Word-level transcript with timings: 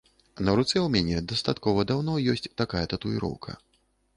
На 0.45 0.53
руцэ 0.59 0.77
ў 0.81 0.87
мяне 0.95 1.19
дастаткова 1.33 1.85
даўно 1.91 2.17
ёсць 2.35 2.49
такая 2.63 2.85
татуіроўка. 2.95 3.51